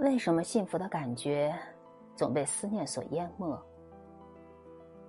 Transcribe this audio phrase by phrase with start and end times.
[0.00, 1.52] 为什么幸福的感觉
[2.14, 3.58] 总被思念所淹没？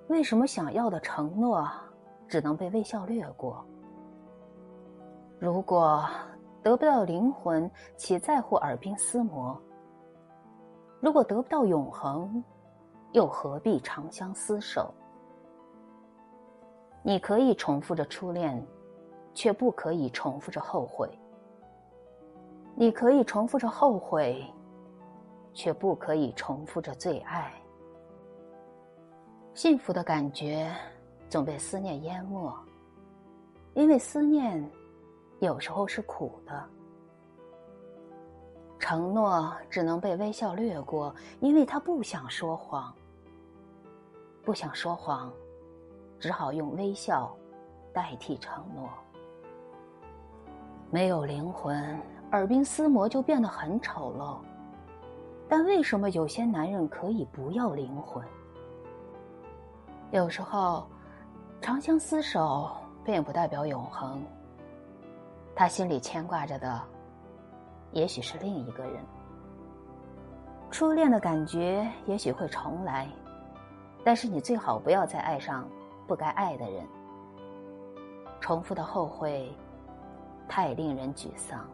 [0.07, 1.69] 为什么想要的承诺
[2.27, 3.63] 只能被微笑掠过？
[5.37, 6.03] 如果
[6.63, 9.55] 得不到灵魂，岂在乎耳鬓厮磨？
[10.99, 12.43] 如果得不到永恒，
[13.11, 14.91] 又何必长相厮守？
[17.03, 18.65] 你可以重复着初恋，
[19.35, 21.07] 却不可以重复着后悔。
[22.75, 24.43] 你可以重复着后悔。
[25.59, 27.53] 却不可以重复着最爱。
[29.53, 30.73] 幸福的感觉
[31.27, 32.57] 总被思念淹没，
[33.73, 34.65] 因为思念
[35.39, 36.65] 有时候是苦的。
[38.79, 42.95] 承诺只能被微笑掠过，因为他不想说谎。
[44.45, 45.29] 不想说谎，
[46.21, 47.35] 只好用微笑
[47.91, 48.89] 代替承诺。
[50.89, 51.99] 没有灵魂，
[52.31, 54.48] 耳鬓厮磨就变得很丑陋。
[55.49, 58.23] 但为什么有些男人可以不要灵魂？
[60.11, 60.87] 有时候，
[61.59, 62.69] 长相厮守
[63.03, 64.23] 并不代表永恒。
[65.55, 66.79] 他心里牵挂着的，
[67.91, 69.03] 也许是另一个人。
[70.69, 73.09] 初恋的感觉也许会重来，
[74.03, 75.67] 但是你最好不要再爱上
[76.07, 76.85] 不该爱的人。
[78.39, 79.51] 重复的后悔，
[80.47, 81.67] 太令人沮丧。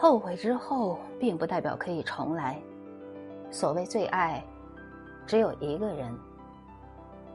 [0.00, 2.58] 后悔之后，并不代表可以重来。
[3.50, 4.42] 所谓最爱，
[5.26, 6.10] 只有一个人。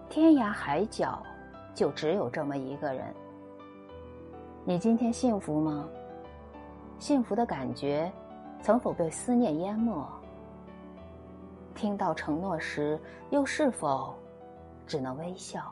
[0.10, 1.22] 天涯海角，
[1.76, 3.14] 就只有这么一个人。
[4.64, 5.88] 你今天幸福吗？
[6.98, 8.12] 幸福的感觉，
[8.64, 10.04] 曾否被思念淹没？
[11.76, 13.00] 听到承诺时，
[13.30, 14.16] 又是否
[14.88, 15.72] 只能微笑？